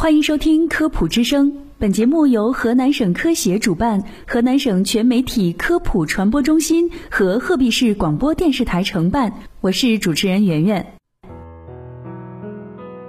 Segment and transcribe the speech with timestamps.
[0.00, 9.30] 欢迎收听科普之声，本节目由河南省科协主办，河南省全媒体科普传播中心和鹤壁市广播电视台承办。
[9.60, 10.94] 我是主持人圆圆。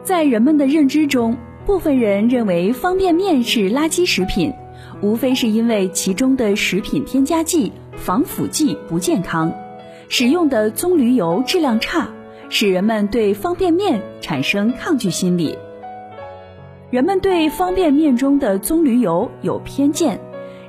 [0.03, 4.51] 在人们的认知中，部分人认为方便面是垃圾食品，
[5.01, 9.53] 无非是因为其中的食品添加剂、防腐剂不健康，
[10.09, 12.09] 使用的棕榈油质量差，
[12.49, 15.57] 使人们对方便面产生抗拒心理。
[16.91, 20.19] 人们对方便面中的棕榈油有偏见，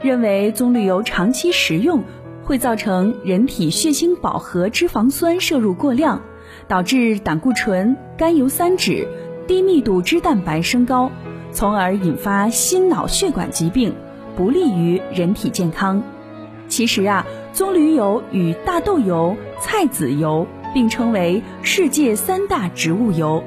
[0.01, 2.05] 认为棕榈油长期食用
[2.45, 6.23] 会造成人体血清饱和脂肪酸摄入过量，
[6.69, 9.05] 导致胆固醇、甘油三酯、
[9.49, 11.11] 低密度脂蛋白升高，
[11.51, 13.93] 从而引发心脑血管疾病，
[14.37, 16.01] 不利于人体健康。
[16.69, 23.43] 其实啊，棕榈油与大豆油、菜籽油并称为世界三大植物油。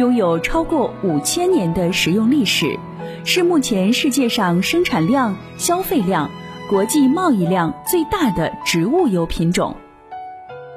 [0.00, 2.78] 拥有超过五千年的食用历史，
[3.22, 6.30] 是目前世界上生产量、消费量、
[6.70, 9.76] 国际贸易量最大的植物油品种。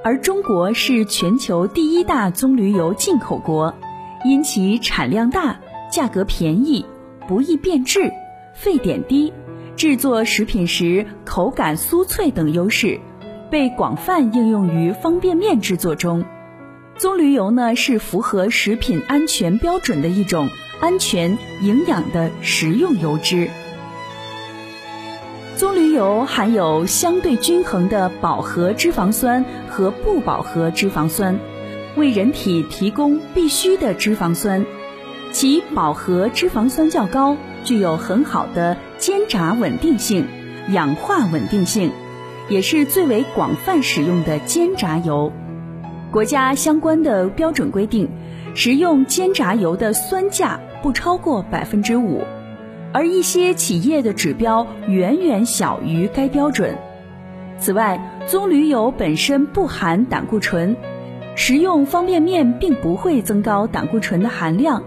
[0.04, 3.74] 而中国是全球第一大棕榈油进口国，
[4.26, 5.58] 因其产量大、
[5.90, 6.86] 价格便宜、
[7.26, 8.12] 不易变质、
[8.54, 9.32] 沸点低、
[9.78, 13.00] 制作食品时口感酥脆等优势，
[13.50, 16.26] 被广泛应用于方便面制作中。
[16.98, 20.50] 棕榈油呢是符合食品安全标准的一种
[20.80, 23.50] 安全营养的食用油脂。
[25.58, 31.40] 棕榈油含有相对均衡的饱和脂肪酸和不饱和脂肪酸，
[31.96, 34.66] 为人体提供必需的脂肪酸。
[35.32, 40.28] 其饱和脂肪酸较高，具有很好的煎炸稳定性、
[40.70, 41.92] 氧化稳定性，
[42.50, 45.32] 也是最为广泛使用的煎炸油。
[46.14, 48.08] 国家相关的标准规定，
[48.54, 52.22] 食用煎炸油的酸价不超过百分之五，
[52.94, 56.78] 而一些企业的指标远远小于该标准。
[57.58, 60.78] 此外，棕榈油本身不含胆固醇，
[61.34, 64.84] 食用方便面并不会增高胆固醇的含量。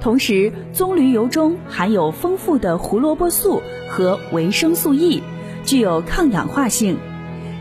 [0.00, 5.22] 同时，棕榈油中含有丰富的胡萝卜素和维生素 E，
[5.62, 6.98] 具有抗氧化性。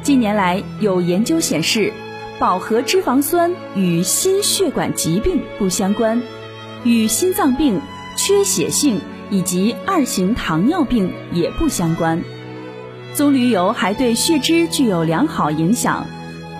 [0.01, 1.93] 近年来有研究显示。
[2.39, 6.21] 饱和脂肪酸与心血管疾病不相关，
[6.83, 7.81] 与心脏病、
[8.15, 12.21] 缺血性以及二型糖尿病也不相关。
[13.15, 16.05] 棕榈油还对血脂具有良好影响，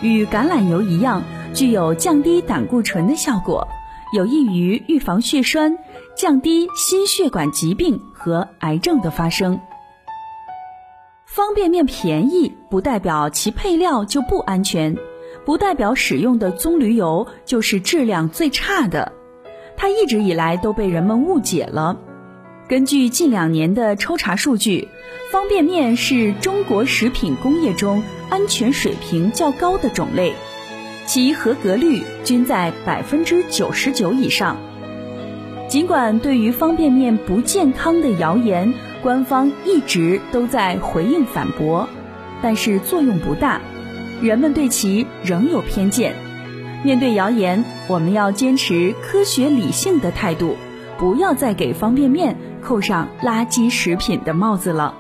[0.02, 1.22] 与橄榄油一样，
[1.54, 3.68] 具有降低胆固醇的效果，
[4.14, 5.78] 有益于预防血栓，
[6.16, 9.60] 降低心血管疾病和癌症的发生。
[11.28, 14.98] 方便面便宜，不代表其配料就不安全。
[15.48, 19.14] 不代表使用的棕榈油就是质量最差的，
[19.78, 21.98] 它一直以来都被人们误解了。
[22.68, 24.90] 根据近两年的抽查数据，
[25.32, 30.34] 方便面是中国食品工业中安全水平较高的种类，
[31.06, 34.58] 其合格率均在百分之九十九以上。
[35.70, 41.88] 尽管对于方便面不健康的谣言，官方一直都在回应反驳，
[42.42, 43.62] 但是作用不大。
[44.22, 46.16] 人们对其仍有偏见。
[46.84, 50.56] 面对谣言，我们要坚持科学理性的态度，
[50.98, 54.96] 不要再给方便面扣上垃圾食品的帽子了。